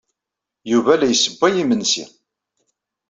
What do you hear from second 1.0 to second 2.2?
yessewway imensi.